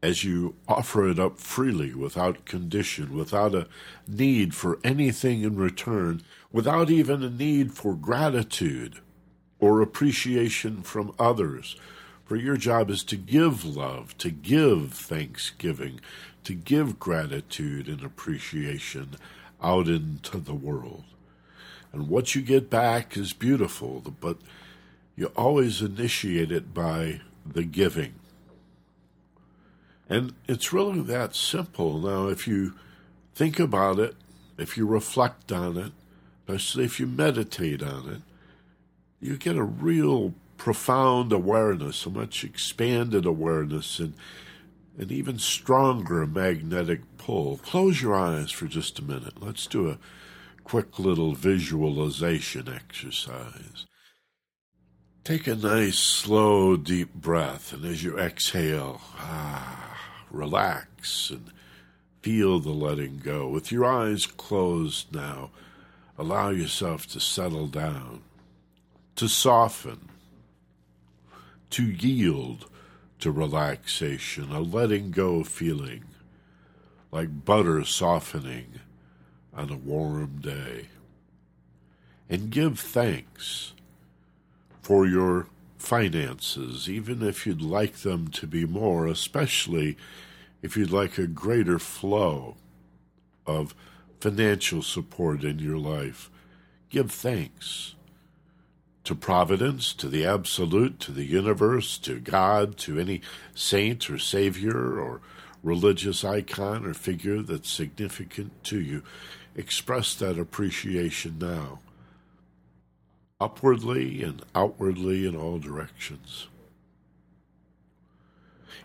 as 0.03 0.25
you 0.25 0.55
offer 0.67 1.07
it 1.07 1.17
up 1.17 1.39
freely 1.39 1.93
without 1.93 2.43
condition, 2.43 3.15
without 3.15 3.55
a 3.55 3.65
need 4.05 4.53
for 4.53 4.77
anything 4.83 5.41
in 5.43 5.55
return, 5.55 6.21
without 6.51 6.89
even 6.89 7.23
a 7.23 7.29
need 7.29 7.71
for 7.71 7.95
gratitude 7.95 8.97
or 9.61 9.79
appreciation 9.79 10.81
from 10.81 11.15
others 11.17 11.77
for 12.25 12.35
your 12.35 12.57
job 12.57 12.89
is 12.89 13.03
to 13.05 13.17
give 13.17 13.65
love, 13.65 14.17
to 14.19 14.31
give 14.31 14.93
thanksgiving, 14.93 15.99
to 16.43 16.53
give 16.53 16.99
gratitude 16.99 17.87
and 17.87 18.03
appreciation 18.03 19.11
out 19.61 19.87
into 19.87 20.37
the 20.37 20.53
world. 20.53 21.03
And 21.91 22.07
what 22.07 22.35
you 22.35 22.41
get 22.41 22.69
back 22.69 23.17
is 23.17 23.33
beautiful, 23.33 24.01
but 24.19 24.37
you 25.15 25.27
always 25.35 25.81
initiate 25.81 26.51
it 26.51 26.73
by 26.73 27.21
the 27.45 27.63
giving. 27.63 28.13
And 30.09 30.33
it's 30.47 30.73
really 30.73 31.01
that 31.01 31.35
simple. 31.35 31.99
Now, 31.99 32.27
if 32.27 32.47
you 32.47 32.73
think 33.33 33.59
about 33.59 33.99
it, 33.99 34.15
if 34.57 34.77
you 34.77 34.85
reflect 34.85 35.51
on 35.51 35.77
it, 35.77 35.91
especially 36.47 36.85
if 36.85 36.99
you 36.99 37.07
meditate 37.07 37.81
on 37.81 38.09
it, 38.09 38.21
you 39.21 39.37
get 39.37 39.55
a 39.55 39.63
real 39.63 40.33
profound 40.61 41.33
awareness, 41.33 42.05
a 42.05 42.09
much 42.11 42.43
expanded 42.43 43.25
awareness, 43.25 43.97
and 43.97 44.13
an 44.95 45.11
even 45.11 45.39
stronger 45.39 46.27
magnetic 46.27 47.01
pull. 47.17 47.57
Close 47.57 47.99
your 47.99 48.13
eyes 48.13 48.51
for 48.51 48.67
just 48.67 48.99
a 48.99 49.03
minute. 49.03 49.41
Let's 49.41 49.65
do 49.65 49.89
a 49.89 49.97
quick 50.63 50.99
little 50.99 51.33
visualization 51.33 52.69
exercise. 52.69 53.87
Take 55.23 55.47
a 55.47 55.55
nice, 55.55 55.97
slow, 55.97 56.77
deep 56.77 57.11
breath, 57.11 57.73
and 57.73 57.83
as 57.83 58.03
you 58.03 58.19
exhale, 58.19 59.01
ah, 59.17 59.97
relax 60.29 61.31
and 61.31 61.51
feel 62.21 62.59
the 62.59 62.69
letting 62.69 63.17
go. 63.17 63.47
With 63.47 63.71
your 63.71 63.85
eyes 63.85 64.27
closed 64.27 65.11
now, 65.11 65.49
allow 66.19 66.51
yourself 66.51 67.07
to 67.07 67.19
settle 67.19 67.65
down, 67.65 68.21
to 69.15 69.27
soften, 69.27 70.10
to 71.71 71.83
yield 71.83 72.69
to 73.19 73.31
relaxation, 73.31 74.51
a 74.51 74.59
letting 74.59 75.11
go 75.11 75.43
feeling, 75.43 76.05
like 77.11 77.45
butter 77.45 77.83
softening 77.83 78.79
on 79.53 79.69
a 79.69 79.77
warm 79.77 80.39
day. 80.41 80.87
And 82.29 82.49
give 82.49 82.79
thanks 82.79 83.73
for 84.81 85.05
your 85.05 85.47
finances, 85.77 86.89
even 86.89 87.21
if 87.21 87.45
you'd 87.45 87.61
like 87.61 87.97
them 87.97 88.29
to 88.29 88.47
be 88.47 88.65
more, 88.65 89.07
especially 89.07 89.97
if 90.61 90.77
you'd 90.77 90.91
like 90.91 91.17
a 91.17 91.27
greater 91.27 91.79
flow 91.79 92.55
of 93.45 93.75
financial 94.19 94.81
support 94.81 95.43
in 95.43 95.59
your 95.59 95.77
life. 95.77 96.29
Give 96.89 97.11
thanks 97.11 97.95
to 99.03 99.15
providence, 99.15 99.93
to 99.93 100.07
the 100.07 100.25
absolute, 100.25 100.99
to 100.99 101.11
the 101.11 101.25
universe, 101.25 101.97
to 101.97 102.19
God, 102.19 102.77
to 102.77 102.99
any 102.99 103.21
saint 103.55 104.09
or 104.09 104.17
savior 104.19 104.99
or 104.99 105.21
religious 105.63 106.23
icon 106.23 106.85
or 106.85 106.93
figure 106.93 107.41
that's 107.41 107.69
significant 107.69 108.63
to 108.63 108.79
you. 108.79 109.03
express 109.55 110.15
that 110.15 110.39
appreciation 110.39 111.37
now, 111.39 111.79
upwardly 113.39 114.23
and 114.23 114.43
outwardly 114.55 115.25
in 115.25 115.35
all 115.35 115.59
directions. 115.59 116.47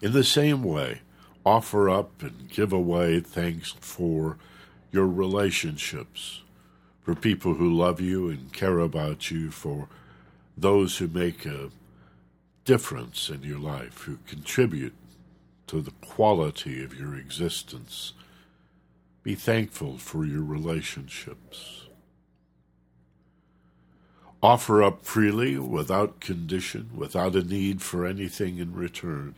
In 0.02 0.12
the 0.12 0.24
same 0.24 0.62
way, 0.62 1.00
offer 1.44 1.88
up 1.88 2.22
and 2.22 2.48
give 2.50 2.72
away 2.72 3.20
thanks 3.20 3.74
for 3.80 4.36
your 4.92 5.06
relationships, 5.06 6.42
for 7.02 7.14
people 7.14 7.54
who 7.54 7.72
love 7.72 8.00
you 8.00 8.28
and 8.28 8.52
care 8.52 8.80
about 8.80 9.30
you, 9.30 9.50
for 9.50 9.88
those 10.56 10.98
who 10.98 11.08
make 11.08 11.44
a 11.44 11.70
difference 12.64 13.28
in 13.28 13.42
your 13.42 13.58
life, 13.58 14.02
who 14.02 14.18
contribute 14.26 14.94
to 15.66 15.80
the 15.80 15.92
quality 16.00 16.82
of 16.82 16.98
your 16.98 17.14
existence. 17.16 18.12
Be 19.22 19.34
thankful 19.34 19.98
for 19.98 20.24
your 20.24 20.42
relationships. 20.42 21.86
Offer 24.42 24.82
up 24.82 25.04
freely, 25.04 25.58
without 25.58 26.20
condition, 26.20 26.90
without 26.94 27.34
a 27.34 27.42
need 27.42 27.82
for 27.82 28.06
anything 28.06 28.58
in 28.58 28.74
return, 28.74 29.34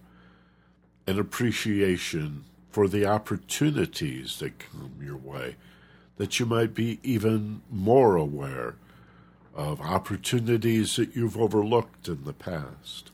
an 1.07 1.19
appreciation 1.19 2.45
for 2.71 2.89
the 2.89 3.07
opportunities 3.07 4.39
that 4.39 4.59
come 4.59 4.93
your 5.01 5.17
way, 5.17 5.57
that 6.17 6.39
you 6.39 6.47
might 6.47 6.75
be 6.75 6.99
even 7.03 7.63
more 7.71 8.17
aware 8.17 8.75
of 9.59 9.81
opportunities 9.81 10.97
that 10.97 11.15
you've 11.15 11.37
overlooked 11.37 12.09
in 12.09 12.25
the 12.25 12.33
past 12.33 13.11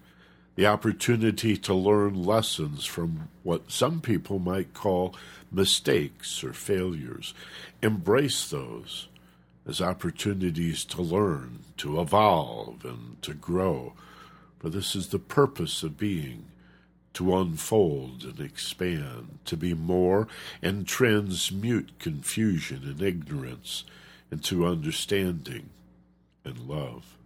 the 0.56 0.66
opportunity 0.66 1.56
to 1.56 1.74
learn 1.74 2.22
lessons 2.22 2.84
from 2.84 3.28
what 3.42 3.72
some 3.72 4.00
people 4.00 4.38
might 4.38 4.72
call 4.72 5.14
mistakes 5.50 6.44
or 6.44 6.52
failures. 6.52 7.34
Embrace 7.82 8.48
those 8.50 9.08
as 9.66 9.80
opportunities 9.80 10.84
to 10.84 11.02
learn, 11.02 11.60
to 11.76 12.00
evolve, 12.00 12.84
and 12.84 13.20
to 13.22 13.34
grow. 13.34 13.94
For 14.60 14.68
this 14.68 14.94
is 14.94 15.08
the 15.08 15.18
purpose 15.18 15.82
of 15.82 15.98
being 15.98 16.44
to 17.14 17.36
unfold 17.36 18.24
and 18.24 18.40
expand, 18.40 19.38
to 19.44 19.56
be 19.56 19.74
more 19.74 20.28
and 20.62 20.86
transmute 20.86 21.98
confusion 21.98 22.82
and 22.84 23.02
ignorance 23.02 23.84
into 24.30 24.66
understanding 24.66 25.70
and 26.44 26.58
love 26.60 27.16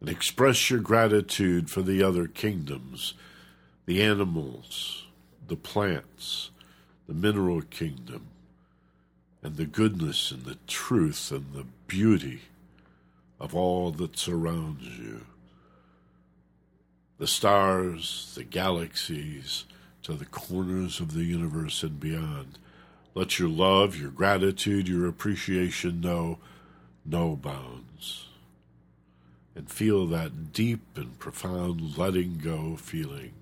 and 0.00 0.08
express 0.08 0.68
your 0.68 0.80
gratitude 0.80 1.70
for 1.70 1.80
the 1.80 2.02
other 2.02 2.26
kingdoms, 2.26 3.14
the 3.86 4.02
animals, 4.02 5.06
the 5.48 5.56
plants, 5.56 6.50
the 7.08 7.14
mineral 7.14 7.62
kingdom, 7.62 8.26
and 9.42 9.56
the 9.56 9.64
goodness 9.64 10.30
and 10.30 10.44
the 10.44 10.58
truth 10.66 11.32
and 11.32 11.54
the 11.54 11.64
beauty 11.86 12.42
of 13.40 13.54
all 13.54 13.90
that 13.92 14.18
surrounds 14.18 14.84
you. 14.98 15.24
The 17.18 17.26
stars, 17.26 18.32
the 18.34 18.44
galaxies, 18.44 19.64
to 20.02 20.12
the 20.12 20.26
corners 20.26 21.00
of 21.00 21.14
the 21.14 21.24
universe 21.24 21.82
and 21.82 21.98
beyond. 21.98 22.58
Let 23.14 23.38
your 23.38 23.48
love, 23.48 23.96
your 23.96 24.10
gratitude, 24.10 24.86
your 24.86 25.06
appreciation 25.06 26.02
know 26.02 26.38
no 27.04 27.36
bounds 27.36 28.26
and 29.54 29.70
feel 29.70 30.06
that 30.06 30.52
deep 30.52 30.82
and 30.96 31.18
profound 31.18 31.96
letting 31.96 32.38
go 32.38 32.76
feeling, 32.76 33.32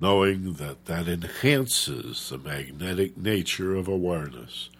knowing 0.00 0.54
that 0.54 0.86
that 0.86 1.06
enhances 1.08 2.28
the 2.30 2.38
magnetic 2.38 3.16
nature 3.16 3.76
of 3.76 3.86
awareness 3.86 4.70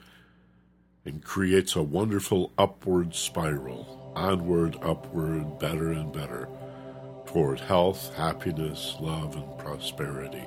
and 1.05 1.23
creates 1.23 1.77
a 1.77 1.83
wonderful 1.83 2.51
upward 2.59 3.15
spiral, 3.15 4.13
onward, 4.17 4.77
upward, 4.83 5.59
better 5.59 5.93
and 5.93 6.13
better, 6.13 6.49
toward 7.27 7.61
health, 7.61 8.15
happiness, 8.15 8.97
love, 9.01 9.37
and 9.37 9.59
prosperity. 9.59 10.45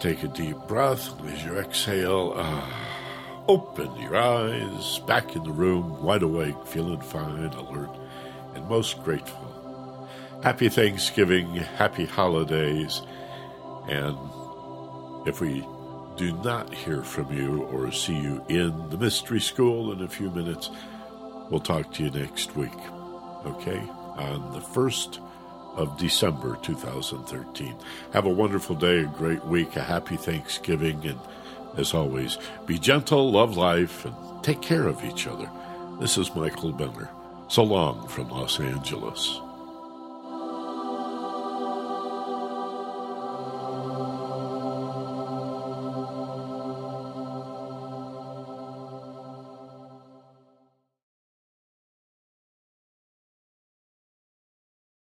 Take 0.00 0.22
a 0.24 0.28
deep 0.28 0.56
breath, 0.66 1.18
and 1.20 1.30
as 1.30 1.44
you 1.44 1.56
exhale, 1.56 2.34
ah, 2.36 2.93
Open 3.46 3.94
your 3.96 4.16
eyes, 4.16 5.00
back 5.00 5.36
in 5.36 5.44
the 5.44 5.50
room, 5.50 6.02
wide 6.02 6.22
awake, 6.22 6.56
feeling 6.66 7.02
fine, 7.02 7.52
alert, 7.52 7.90
and 8.54 8.66
most 8.68 9.04
grateful. 9.04 10.08
Happy 10.42 10.70
Thanksgiving, 10.70 11.54
happy 11.54 12.06
holidays, 12.06 13.02
and 13.86 14.16
if 15.26 15.42
we 15.42 15.66
do 16.16 16.32
not 16.42 16.72
hear 16.72 17.02
from 17.02 17.36
you 17.36 17.64
or 17.64 17.92
see 17.92 18.16
you 18.18 18.42
in 18.48 18.88
the 18.88 18.96
mystery 18.96 19.40
school 19.40 19.92
in 19.92 20.00
a 20.00 20.08
few 20.08 20.30
minutes, 20.30 20.70
we'll 21.50 21.60
talk 21.60 21.92
to 21.92 22.04
you 22.04 22.10
next 22.10 22.56
week, 22.56 22.72
okay? 23.44 23.80
On 24.16 24.54
the 24.54 24.60
1st 24.60 25.18
of 25.76 25.98
December 25.98 26.56
2013. 26.62 27.76
Have 28.14 28.24
a 28.24 28.30
wonderful 28.30 28.76
day, 28.76 29.00
a 29.00 29.06
great 29.06 29.44
week, 29.44 29.76
a 29.76 29.82
happy 29.82 30.16
Thanksgiving, 30.16 31.04
and 31.04 31.20
as 31.76 31.94
always, 31.94 32.38
be 32.66 32.78
gentle, 32.78 33.32
love 33.32 33.56
life, 33.56 34.04
and 34.04 34.14
take 34.42 34.62
care 34.62 34.86
of 34.86 35.04
each 35.04 35.26
other. 35.26 35.48
This 36.00 36.18
is 36.18 36.34
Michael 36.34 36.72
Benner. 36.72 37.08
So 37.48 37.62
long 37.62 38.08
from 38.08 38.28
Los 38.30 38.58
Angeles. 38.60 39.40